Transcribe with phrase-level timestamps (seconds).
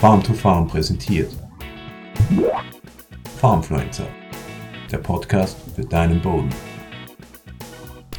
[0.00, 1.28] Farm to Farm präsentiert.
[3.38, 4.06] Farmfluencer,
[4.92, 6.50] der Podcast für deinen Boden.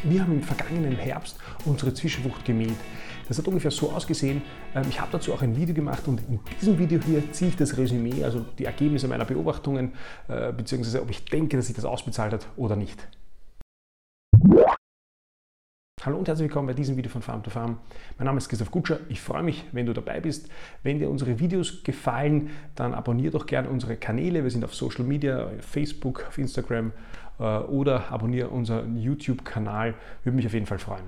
[0.04, 2.76] Wir haben im vergangenen Herbst unsere Zwischenfrucht gemäht.
[3.28, 4.42] Das hat ungefähr so ausgesehen.
[4.74, 7.56] Ähm, ich habe dazu auch ein Video gemacht und in diesem Video hier ziehe ich
[7.56, 9.92] das Resümee, also die Ergebnisse meiner Beobachtungen,
[10.28, 13.08] äh, beziehungsweise ob ich denke, dass sich das ausbezahlt hat oder nicht.
[16.02, 17.76] Hallo und herzlich willkommen bei diesem Video von Farm to Farm.
[18.16, 19.00] Mein Name ist Christoph Gutscher.
[19.10, 20.48] Ich freue mich, wenn du dabei bist.
[20.82, 24.42] Wenn dir unsere Videos gefallen, dann abonniere doch gerne unsere Kanäle.
[24.42, 26.92] Wir sind auf Social Media, auf Facebook, auf Instagram
[27.38, 29.92] äh, oder abonniere unseren YouTube-Kanal.
[30.24, 31.04] Würde mich auf jeden Fall freuen.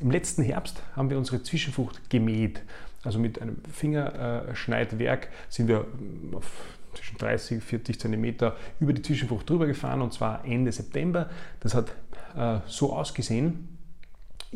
[0.00, 2.60] Im letzten Herbst haben wir unsere Zwischenfrucht gemäht.
[3.04, 5.86] Also mit einem Fingerschneidwerk sind wir
[6.32, 6.50] auf
[6.94, 8.34] zwischen 30 und 40 cm
[8.80, 11.30] über die Zwischenfrucht drüber gefahren und zwar Ende September.
[11.60, 11.92] Das hat
[12.36, 13.73] äh, so ausgesehen.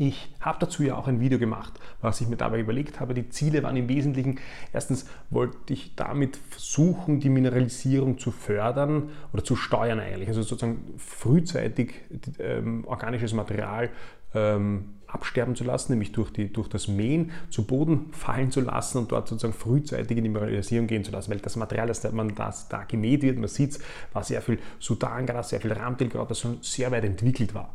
[0.01, 3.15] Ich habe dazu ja auch ein Video gemacht, was ich mir dabei überlegt habe.
[3.15, 4.39] Die Ziele waren im Wesentlichen,
[4.73, 10.29] erstens wollte ich damit versuchen, die Mineralisierung zu fördern oder zu steuern eigentlich.
[10.29, 11.95] Also sozusagen frühzeitig
[12.39, 13.91] ähm, organisches Material
[14.35, 18.99] ähm, absterben zu lassen, nämlich durch, die, durch das Mähen zu Boden fallen zu lassen
[18.99, 22.37] und dort sozusagen frühzeitig in die Mineralisierung gehen zu lassen, weil das Material, das man
[22.37, 23.81] das da gemäht wird, man sieht es,
[24.13, 27.75] war sehr viel Sudangras, sehr viel Ramtilkraut, das schon sehr weit entwickelt war.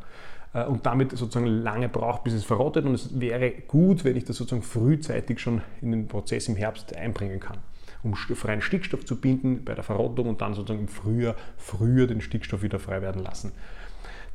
[0.54, 2.86] Äh, und damit sozusagen lange braucht, bis es verrottet.
[2.86, 6.96] Und es wäre gut, wenn ich das sozusagen frühzeitig schon in den Prozess im Herbst
[6.96, 7.58] einbringen kann,
[8.04, 12.22] um freien Stickstoff zu binden bei der Verrottung und dann sozusagen im Frühjahr früher den
[12.22, 13.52] Stickstoff wieder frei werden lassen.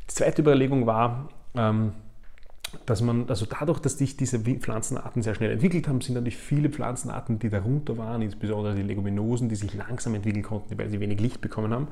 [0.05, 1.93] Die zweite Überlegung war, ähm,
[2.87, 6.69] dass man, also dadurch, dass sich diese Pflanzenarten sehr schnell entwickelt haben, sind natürlich viele
[6.71, 11.21] Pflanzenarten, die darunter waren, insbesondere die Leguminosen, die sich langsam entwickeln konnten, weil sie wenig
[11.21, 11.89] Licht bekommen haben.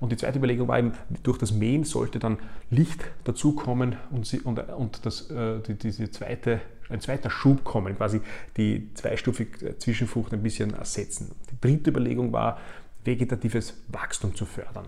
[0.00, 0.92] Und die zweite Überlegung war eben,
[1.22, 2.38] durch das Mähen sollte dann
[2.70, 7.96] Licht dazukommen und, sie, und, und das, äh, die, diese zweite, ein zweiter Schub kommen,
[7.96, 8.20] quasi
[8.56, 11.32] die zweistufige Zwischenfrucht ein bisschen ersetzen.
[11.50, 12.58] Die dritte Überlegung war,
[13.04, 14.86] vegetatives Wachstum zu fördern.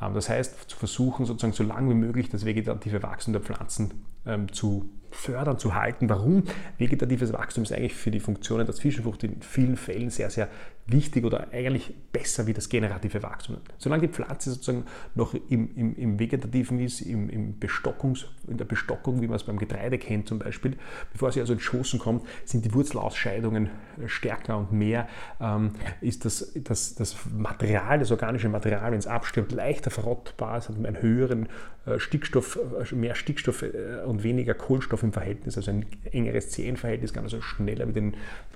[0.00, 3.92] Ähm, das heißt, zu versuchen, sozusagen so lange wie möglich das vegetative Wachstum der Pflanzen
[4.26, 6.08] ähm, zu fördern, zu halten.
[6.08, 6.44] Warum?
[6.78, 10.48] Vegetatives Wachstum ist eigentlich für die Funktionen der Zwischenfrucht in vielen Fällen sehr, sehr
[10.92, 13.58] wichtig oder eigentlich besser wie das generative Wachstum.
[13.78, 14.84] Solange die Pflanze sozusagen
[15.14, 19.44] noch im, im, im Vegetativen ist, im, im Bestockungs, in der Bestockung, wie man es
[19.44, 20.76] beim Getreide kennt zum Beispiel,
[21.12, 23.66] bevor sie also in Schoßen kommt, sind die Wurzelausscheidungen
[24.02, 25.08] äh, stärker und mehr,
[25.40, 30.68] ähm, ist das, das, das Material, das organische Material, wenn es abstirbt, leichter verrottbar, es
[30.68, 31.48] hat einen höheren
[31.86, 33.64] äh, Stickstoff, äh, mehr Stickstoff
[34.06, 37.86] und weniger Kohlenstoff im Verhältnis, also ein engeres CN-Verhältnis kann also schneller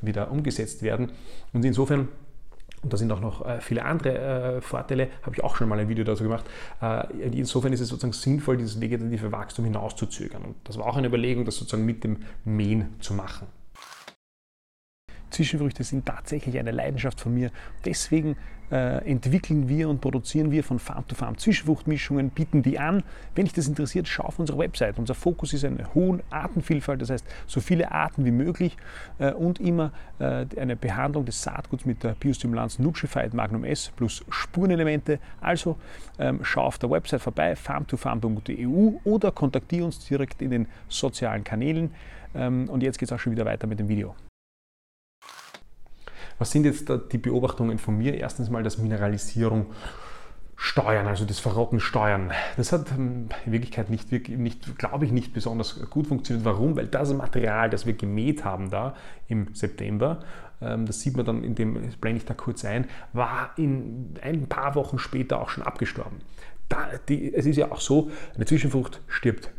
[0.03, 1.13] wieder, umgesetzt werden.
[1.53, 2.09] Und insofern
[2.83, 5.79] und da sind auch noch äh, viele andere äh, Vorteile, habe ich auch schon mal
[5.79, 6.45] ein Video dazu gemacht.
[6.83, 10.43] Äh, insofern ist es sozusagen sinnvoll, dieses vegetative Wachstum hinauszuzögern.
[10.43, 13.47] Und das war auch eine Überlegung, das sozusagen mit dem Mähen zu machen.
[15.31, 17.51] Zwischenfrüchte sind tatsächlich eine Leidenschaft von mir.
[17.85, 18.37] Deswegen
[18.71, 23.03] äh, entwickeln wir und produzieren wir von Farm to Farm Zwischenfruchtmischungen, bieten die an.
[23.35, 24.99] Wenn dich das interessiert, schau auf unsere Website.
[24.99, 28.77] Unser Fokus ist eine hohe Artenvielfalt, das heißt so viele Arten wie möglich
[29.19, 34.25] äh, und immer äh, eine Behandlung des Saatguts mit der Biostimulanz Nutrified Magnum S plus
[34.31, 35.19] Spurenelemente.
[35.41, 35.77] Also
[36.19, 41.93] ähm, schau auf der Website vorbei, farmtofarm.eu oder kontaktiere uns direkt in den sozialen Kanälen.
[42.35, 44.15] Ähm, und jetzt geht es auch schon wieder weiter mit dem Video.
[46.39, 48.15] Was sind jetzt die Beobachtungen von mir?
[48.15, 49.67] Erstens mal das Mineralisierung
[50.57, 52.33] steuern, also das Verrotten steuern.
[52.57, 56.45] Das hat ähm, in Wirklichkeit nicht, nicht glaube ich, nicht besonders gut funktioniert.
[56.45, 56.77] Warum?
[56.77, 58.95] Weil das Material, das wir gemäht haben da
[59.29, 60.21] im September,
[60.61, 64.49] ähm, das sieht man dann, in dem blende ich da kurz ein, war in ein
[64.49, 66.19] paar Wochen später auch schon abgestorben.
[66.69, 69.51] Da, die, es ist ja auch so, eine Zwischenfrucht stirbt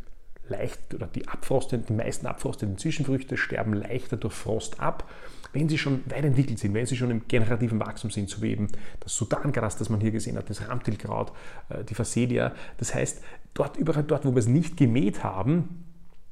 [0.48, 5.10] leicht oder die abfrostenden, die meisten abfrostenden Zwischenfrüchte sterben leichter durch Frost ab
[5.56, 8.52] wenn sie schon weit entwickelt sind, wenn sie schon im generativen Wachstum sind, so wie
[8.52, 8.68] eben
[9.00, 11.32] das Sudangras, das man hier gesehen hat, das Ramtilkraut,
[11.70, 12.54] äh, die Facelia.
[12.78, 13.24] Das heißt,
[13.54, 15.86] dort, überall dort, wo wir es nicht gemäht haben,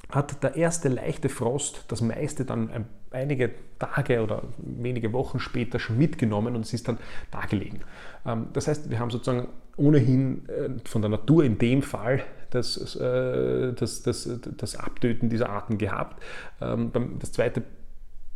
[0.09, 5.97] hat der erste leichte Frost das meiste dann einige Tage oder wenige Wochen später schon
[5.97, 6.97] mitgenommen und es ist dann
[7.31, 7.79] da gelegen.
[8.25, 9.47] Ähm, das heißt, wir haben sozusagen
[9.77, 15.49] ohnehin äh, von der Natur in dem Fall das, äh, das, das, das Abtöten dieser
[15.49, 16.21] Arten gehabt.
[16.61, 17.63] Ähm, das zweite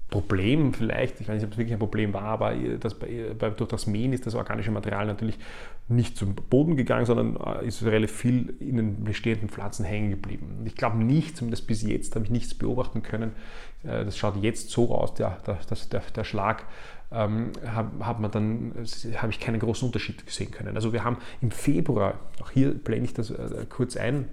[0.10, 2.96] Problem vielleicht, ich weiß nicht, ob es wirklich ein Problem war, aber das,
[3.58, 5.38] durch das Mähen ist das organische Material natürlich
[5.90, 10.62] nicht zum Boden gegangen, sondern äh, ist relativ viel in den bestehenden Pflanzen hängen geblieben.
[10.66, 13.34] Ich glaube nicht, zumindest bis jetzt habe ich nichts beobachten können.
[13.84, 15.60] Äh, das schaut jetzt so aus, der, der,
[15.92, 16.66] der, der Schlag
[17.12, 18.74] ähm, hat man dann,
[19.16, 20.76] habe ich keinen großen Unterschied sehen können.
[20.76, 24.30] Also wir haben im Februar, auch hier blende ich das äh, kurz ein,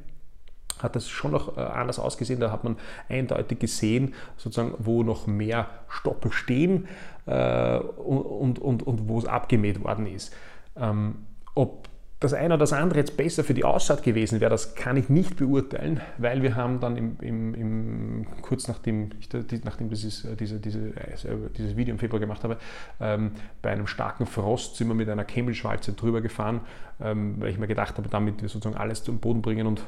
[0.83, 2.41] hat das schon noch äh, anders ausgesehen.
[2.41, 2.77] Da hat man
[3.09, 6.89] eindeutig gesehen, sozusagen, wo noch mehr Stoppel stehen
[7.27, 10.35] äh, und, und, und, wo es abgemäht worden ist.
[10.77, 11.89] Ähm, ob
[12.25, 15.09] das eine oder das andere jetzt besser für die Aussaat gewesen wäre, das kann ich
[15.09, 19.29] nicht beurteilen, weil wir haben dann im, im, im kurz nachdem ich
[19.65, 22.59] nachdem dieses, äh, diese, diese, äh, dieses Video im Februar gemacht habe,
[23.01, 23.33] ähm,
[23.63, 26.61] bei einem starken Frost sind wir mit einer Kämmelschwalze drüber gefahren,
[27.01, 29.83] ähm, weil ich mir gedacht habe, damit wir sozusagen alles zum Boden bringen und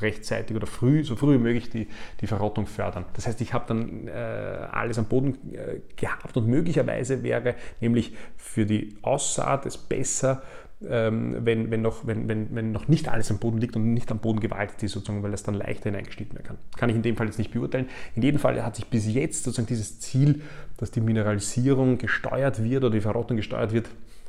[0.00, 1.88] rechtzeitig oder früh, so früh wie möglich die,
[2.20, 3.04] die Verrottung fördern.
[3.14, 8.14] Das heißt, ich habe dann äh, alles am Boden äh, gehabt und möglicherweise wäre nämlich
[8.36, 10.42] für die Aussaat es besser,
[10.86, 14.10] ähm, wenn, wenn, noch, wenn, wenn, wenn noch nicht alles am Boden liegt und nicht
[14.10, 16.58] am Boden gewaltet ist, sozusagen, weil es dann leichter hineingeschnitten werden kann.
[16.76, 17.88] Kann ich in dem Fall jetzt nicht beurteilen.
[18.14, 20.42] In jedem Fall hat sich bis jetzt sozusagen dieses Ziel,
[20.76, 23.88] dass die Mineralisierung gesteuert wird oder die Verrottung gesteuert wird,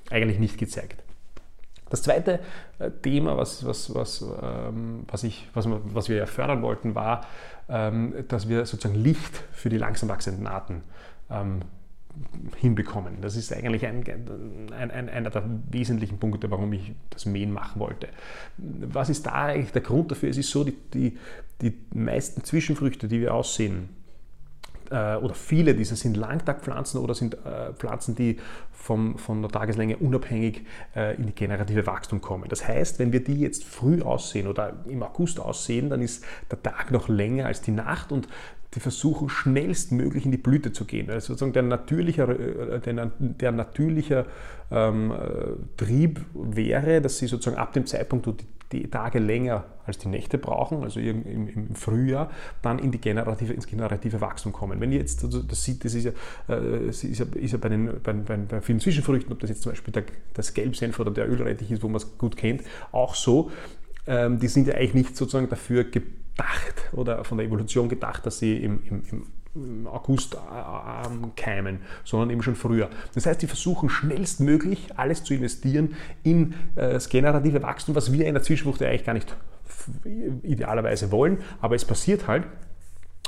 [0.09, 1.03] eigentlich nicht gezeigt.
[1.89, 2.39] Das zweite
[2.79, 7.25] äh, Thema, was, was, was, ähm, was, ich, was, was wir ja fördern wollten, war,
[7.69, 10.83] ähm, dass wir sozusagen Licht für die langsam wachsenden Arten
[11.29, 11.61] ähm,
[12.57, 13.21] hinbekommen.
[13.21, 14.03] Das ist eigentlich ein,
[14.71, 18.07] ein, ein, einer der wesentlichen Punkte, warum ich das Mähen machen wollte.
[18.57, 20.29] Was ist da eigentlich der Grund dafür?
[20.29, 21.17] Es ist so, die, die,
[21.61, 23.89] die meisten Zwischenfrüchte, die wir aussehen,
[24.95, 28.37] oder viele dieser sind Langtagpflanzen oder sind äh, Pflanzen, die
[28.71, 32.45] vom, von der Tageslänge unabhängig äh, in die generative Wachstum kommen.
[32.47, 36.61] Das heißt, wenn wir die jetzt früh aussehen oder im August aussehen, dann ist der
[36.61, 38.27] Tag noch länger als die Nacht und
[38.73, 41.09] die versuchen schnellstmöglich in die Blüte zu gehen.
[41.09, 44.25] Also sozusagen der natürliche, äh, der, der natürliche
[44.71, 45.15] ähm, äh,
[45.77, 50.09] Trieb wäre, dass sie sozusagen ab dem Zeitpunkt, wo die, die Tage länger als die
[50.09, 52.29] Nächte brauchen, also im, Frühjahr,
[52.61, 54.81] dann in die generative, ins generative Wachstum kommen.
[54.81, 56.11] Wenn ihr jetzt, also das sieht, das ist ja,
[56.49, 59.61] äh, ist ja, ist ja bei, den, bei, bei, bei, vielen Zwischenfrüchten, ob das jetzt
[59.61, 60.03] zum Beispiel der,
[60.33, 63.51] das Gelbsenf oder der Ölrettich ist, wo man es gut kennt, auch so,
[64.05, 68.39] ähm, die sind ja eigentlich nicht sozusagen dafür gedacht oder von der Evolution gedacht, dass
[68.39, 69.23] sie im, im, im
[69.85, 72.89] August äh, äh, keimen, sondern eben schon früher.
[73.13, 78.25] Das heißt, die versuchen schnellstmöglich alles zu investieren in äh, das generative Wachstum, was wir
[78.25, 79.35] in der Zwischenfrucht eigentlich gar nicht
[80.43, 82.45] idealerweise wollen, aber es passiert halt.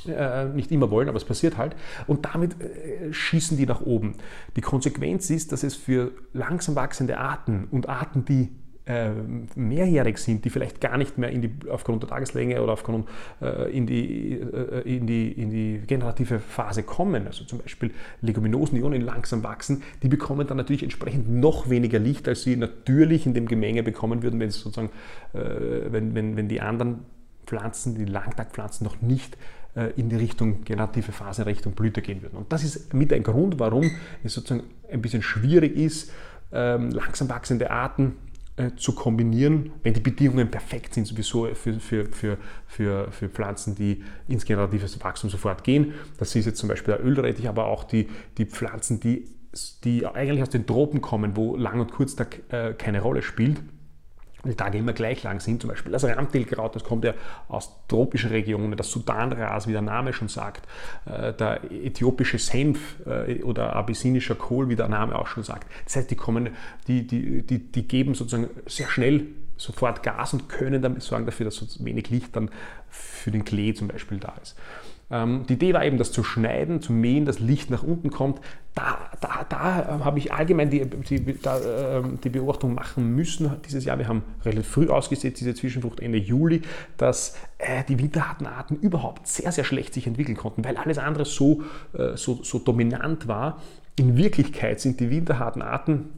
[0.07, 1.75] Äh, nicht immer wollen, aber es passiert halt.
[2.07, 4.15] Und damit äh, schießen die nach oben.
[4.55, 8.49] Die Konsequenz ist, dass es für langsam wachsende Arten und Arten, die
[8.89, 9.11] äh,
[9.55, 13.07] mehrjährig sind, die vielleicht gar nicht mehr in die, aufgrund der Tageslänge oder aufgrund
[13.39, 17.91] äh, in, die, äh, in, die, in die generative Phase kommen, also zum Beispiel
[18.21, 22.55] Leguminosen, die ohnehin langsam wachsen, die bekommen dann natürlich entsprechend noch weniger Licht, als sie
[22.55, 24.89] natürlich in dem Gemenge bekommen würden, wenn, sozusagen,
[25.33, 25.39] äh,
[25.91, 27.05] wenn, wenn, wenn die anderen
[27.45, 29.37] Pflanzen, die Langtagpflanzen noch nicht
[29.75, 32.37] äh, in die Richtung generative Phase, Richtung Blüte gehen würden.
[32.37, 33.91] Und das ist mit ein Grund, warum
[34.23, 36.11] es sozusagen ein bisschen schwierig ist,
[36.51, 38.15] ähm, langsam wachsende Arten
[38.59, 43.73] äh, zu kombinieren, wenn die Bedingungen perfekt sind, sowieso für, für, für, für, für Pflanzen,
[43.73, 45.93] die ins generative Wachstum sofort gehen.
[46.17, 49.29] Das ist jetzt zum Beispiel der Ölrettich, aber auch die, die Pflanzen, die,
[49.85, 53.61] die eigentlich aus den Tropen kommen, wo Lang- und Kurztag äh, keine Rolle spielt
[54.45, 55.61] die Tage immer gleich lang sind.
[55.61, 57.13] Zum Beispiel das Ramtilkraut, das kommt ja
[57.47, 60.67] aus tropischen Regionen, das Sudanras, wie der Name schon sagt,
[61.05, 65.67] äh, der äthiopische Senf äh, oder abyssinischer Kohl, wie der Name auch schon sagt.
[65.85, 66.49] Das heißt, die, kommen,
[66.87, 69.27] die, die, die, die geben sozusagen sehr schnell
[69.57, 72.49] sofort Gas und können damit sorgen dafür, dass so wenig Licht dann
[72.89, 74.55] für den Klee zum Beispiel da ist.
[75.11, 78.39] Ähm, die Idee war eben, das zu schneiden, zu mähen, dass Licht nach unten kommt.
[78.75, 83.51] Da, da, da äh, habe ich allgemein die, die, da, ähm, die, Beobachtung machen müssen
[83.65, 83.97] dieses Jahr.
[83.97, 86.61] Wir haben relativ früh ausgesetzt, diese Zwischenfrucht Ende Juli,
[86.97, 91.25] dass äh, die winterharten Arten überhaupt sehr, sehr schlecht sich entwickeln konnten, weil alles andere
[91.25, 93.61] so, äh, so, so dominant war.
[93.95, 96.09] In Wirklichkeit sind die winterharten Arten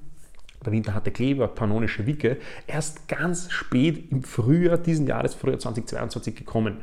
[0.65, 2.37] der winterharte Kleber, pannonische Wicke,
[2.67, 6.77] erst ganz spät im Frühjahr diesen Jahres, Frühjahr 2022 gekommen.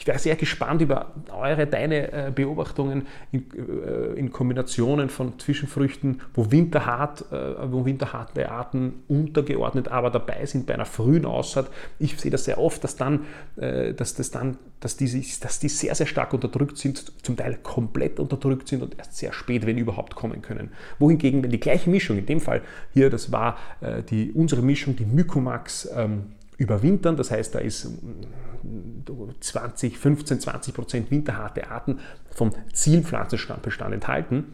[0.00, 6.22] Ich wäre sehr gespannt über eure, deine äh, Beobachtungen in, äh, in Kombinationen von Zwischenfrüchten,
[6.32, 11.66] wo winterhart, äh, wo winterharte Arten untergeordnet aber dabei sind bei einer frühen Aussaat.
[11.98, 13.26] Ich sehe das sehr oft, dass dann,
[13.56, 18.20] dass das dann, dass die, dass die sehr, sehr stark unterdrückt sind, zum Teil komplett
[18.20, 20.70] unterdrückt sind und erst sehr spät, wenn überhaupt, kommen können.
[20.98, 23.58] Wohingegen, wenn die gleiche Mischung, in dem Fall hier, das war
[24.10, 26.26] die, unsere Mischung, die Mykomax ähm,
[26.60, 27.88] überwintern, das heißt, da ist
[29.40, 31.98] 20, 15, 20 Prozent winterharte Arten
[32.30, 34.44] vom Zielpflanzenbestand enthalten.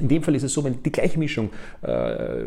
[0.00, 1.50] In dem Fall ist es so, wenn die gleiche Mischung
[1.82, 2.44] äh,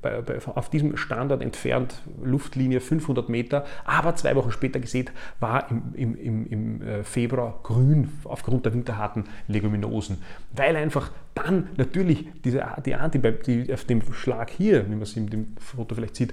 [0.00, 5.10] bei, bei, auf diesem Standort entfernt, Luftlinie 500 Meter, aber zwei Wochen später gesät,
[5.40, 10.18] war im, im, im, äh, Februar grün aufgrund der winterharten Leguminosen.
[10.54, 15.16] Weil einfach dann natürlich diese, die Ernte, die auf dem Schlag hier, wie man es
[15.16, 16.32] in dem Foto vielleicht sieht,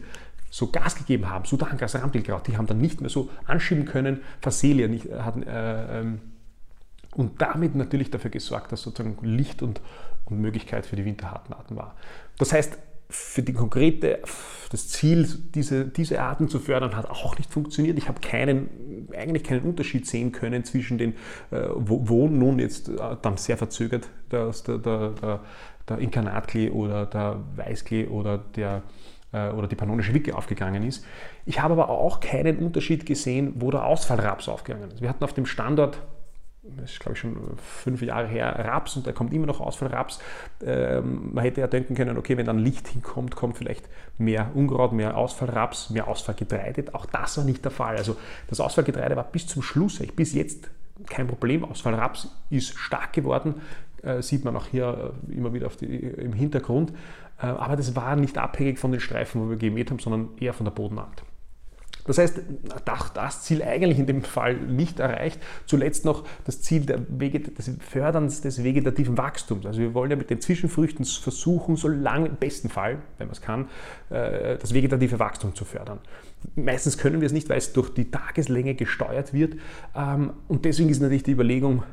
[0.52, 4.88] so Gas gegeben haben, Sudangas, Ramtilkraut, die haben dann nicht mehr so anschieben können, Facelia
[4.88, 6.22] nicht, äh, hatten, äh, ähm,
[7.16, 9.82] und damit natürlich dafür gesorgt, dass sozusagen Licht und,
[10.26, 11.96] und Möglichkeit für die winterharten Arten war.
[12.38, 12.78] Das heißt,
[13.10, 14.20] für die konkrete,
[14.72, 17.98] das Ziel, diese, diese Arten zu fördern, hat auch nicht funktioniert.
[17.98, 21.14] Ich habe keinen, eigentlich keinen Unterschied sehen können zwischen den,
[21.52, 25.40] äh, wo, wo, nun jetzt äh, dann sehr verzögert der, der, der,
[25.90, 28.84] der Inkarnatklee oder der Weißklee oder der
[29.32, 31.06] oder die pannonische Wicke aufgegangen ist.
[31.46, 35.02] Ich habe aber auch keinen Unterschied gesehen, wo der Ausfallraps aufgegangen ist.
[35.02, 36.00] Wir hatten auf dem Standort
[36.64, 40.20] das ist glaube ich schon fünf Jahre her, Raps und da kommt immer noch Ausfallraps.
[40.64, 44.94] Ähm, man hätte ja denken können, okay, wenn dann Licht hinkommt, kommt vielleicht mehr Unkraut,
[44.94, 46.94] mehr Ausfallraps, mehr Ausfallgetreide.
[46.94, 47.98] Auch das war nicht der Fall.
[47.98, 48.16] Also
[48.48, 50.70] das Ausfallgetreide war bis zum Schluss, bis jetzt
[51.10, 51.66] kein Problem.
[51.66, 53.56] Ausfallraps ist stark geworden,
[54.04, 56.92] äh, sieht man auch hier äh, immer wieder die, im Hintergrund.
[57.42, 60.54] Äh, aber das war nicht abhängig von den Streifen, wo wir gemäht haben, sondern eher
[60.54, 61.24] von der Bodenart.
[62.06, 62.42] Das heißt,
[63.14, 65.40] das Ziel eigentlich in dem Fall nicht erreicht.
[65.68, 69.66] Zuletzt noch das Ziel des Förderns des vegetativen Wachstums.
[69.66, 73.34] Also wir wollen ja mit den Zwischenfrüchten versuchen, so lange, im besten Fall, wenn man
[73.34, 73.70] es kann,
[74.10, 76.00] äh, das vegetative Wachstum zu fördern.
[76.56, 79.58] Meistens können wir es nicht, weil es durch die Tageslänge gesteuert wird.
[79.96, 81.84] Ähm, und deswegen ist natürlich die Überlegung,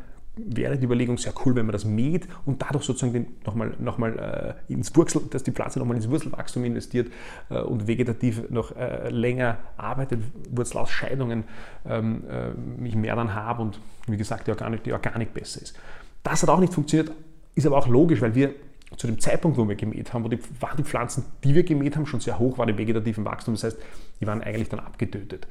[0.47, 4.57] wäre die Überlegung sehr cool, wenn man das mäht und dadurch sozusagen nochmal noch mal,
[4.69, 7.11] äh, ins Wurzel, dass die Pflanze nochmal ins Wurzelwachstum investiert
[7.51, 11.45] äh, und vegetativ noch äh, länger arbeitet, Wurzelausscheidungen
[11.87, 15.79] ähm, äh, ich mehr dann habe und wie gesagt die Organik, die Organik besser ist.
[16.23, 17.13] Das hat auch nicht funktioniert,
[17.55, 18.55] ist aber auch logisch, weil wir
[18.97, 21.97] zu dem Zeitpunkt, wo wir gemäht haben, wo die, waren die Pflanzen, die wir gemäht
[21.97, 23.55] haben, schon sehr hoch waren im vegetativen Wachstum.
[23.55, 23.79] Das heißt,
[24.21, 25.47] die waren eigentlich dann abgetötet.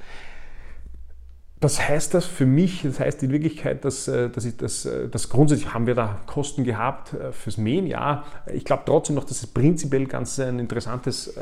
[1.59, 2.83] Was heißt das für mich?
[2.83, 6.21] Das heißt in Wirklichkeit, dass, äh, dass, ich das, äh, dass grundsätzlich haben wir da
[6.27, 8.25] Kosten gehabt äh, fürs Mähen, ja.
[8.53, 11.35] Ich glaube trotzdem noch, dass es prinzipiell ganz ein interessantes,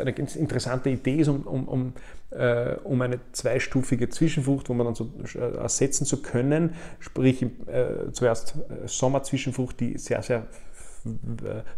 [0.00, 1.92] eine ganz interessante Idee ist, um, um, um,
[2.84, 6.74] um eine zweistufige Zwischenfrucht, wo man dann so ersetzen zu können.
[6.98, 7.44] Sprich,
[8.12, 8.54] zuerst
[8.86, 10.46] Sommerzwischenfrucht, die sehr, sehr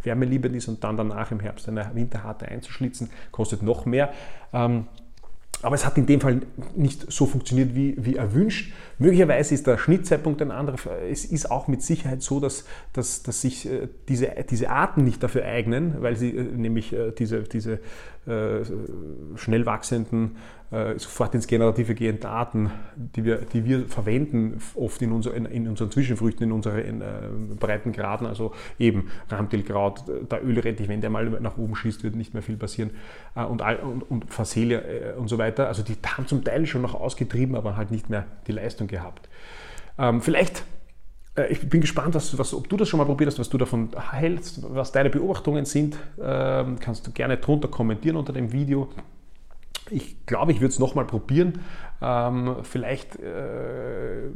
[0.03, 4.13] wärmeliebend ist und dann danach im Herbst eine Winterharte einzuschlitzen, kostet noch mehr.
[4.53, 4.87] Ähm,
[5.63, 6.43] aber es hat in dem Fall
[6.77, 8.73] nicht so funktioniert wie, wie erwünscht.
[8.99, 10.79] Möglicherweise ist der Schnittzeitpunkt ein anderer.
[11.11, 15.23] Es ist auch mit Sicherheit so, dass, dass, dass sich äh, diese, diese Arten nicht
[15.23, 17.81] dafür eignen, weil sie äh, nämlich äh, diese, diese
[19.37, 20.37] schnell wachsenden,
[20.97, 25.69] sofort ins Generative gehenden Arten, die wir, die wir verwenden, oft in, unser, in, in
[25.69, 31.59] unseren Zwischenfrüchten, in unseren breiten Graden, also eben Ramtilkraut, der Ölrettich, wenn der mal nach
[31.59, 32.91] oben schießt, wird nicht mehr viel passieren
[33.35, 34.81] und, und, und Facelia
[35.17, 35.69] und so weiter.
[35.69, 38.89] Also die haben zum Teil schon noch ausgetrieben, aber halt nicht mehr die Leistung Leistung
[38.89, 39.29] gehabt.
[39.99, 40.65] Ähm, vielleicht,
[41.37, 43.59] äh, ich bin gespannt, was, was, ob du das schon mal probiert hast, was du
[43.59, 45.97] davon hältst, was deine Beobachtungen sind.
[46.21, 48.89] Ähm, kannst du gerne drunter kommentieren unter dem Video.
[49.91, 51.61] Ich glaube, ich würde es nochmal probieren.
[52.01, 54.29] Ähm, vielleicht äh,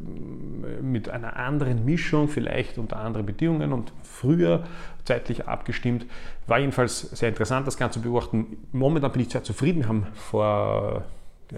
[0.82, 4.64] mit einer anderen Mischung, vielleicht unter anderen Bedingungen und früher
[5.04, 6.06] zeitlich abgestimmt.
[6.46, 8.58] War jedenfalls sehr interessant, das Ganze zu beobachten.
[8.72, 9.80] Momentan bin ich sehr zufrieden.
[9.80, 11.04] Wir haben vor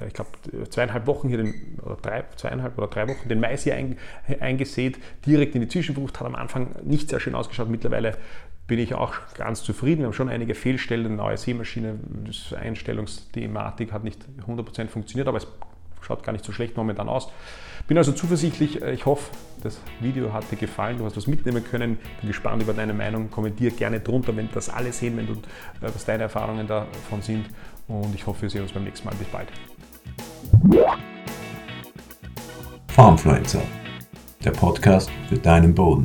[0.06, 0.30] ich glaube,
[0.68, 3.76] zweieinhalb Wochen hier, den, oder drei, zweieinhalb oder drei Wochen den Mais hier
[4.38, 7.68] eingesät, direkt in die Zwischenfrucht, hat am Anfang nicht sehr schön ausgeschaut.
[7.68, 8.16] Mittlerweile
[8.70, 10.02] bin ich auch ganz zufrieden.
[10.02, 15.48] Wir haben schon einige Fehlstellen, neue Seemaschine, die Einstellungsthematik hat nicht 100% funktioniert, aber es
[16.02, 17.32] schaut gar nicht so schlecht momentan aus.
[17.88, 18.80] Bin also zuversichtlich.
[18.80, 20.98] Ich hoffe, das Video hat dir gefallen.
[20.98, 21.98] Du hast was mitnehmen können.
[22.20, 23.28] Bin gespannt über deine Meinung.
[23.28, 27.46] Kommentiere gerne drunter, wenn das alle sehen, wenn du, äh, was deine Erfahrungen davon sind.
[27.88, 29.16] Und ich hoffe, wir sehen uns beim nächsten Mal.
[29.16, 29.48] Bis bald.
[32.86, 33.62] Farmfluencer,
[34.44, 35.98] der Podcast für deinen Boden.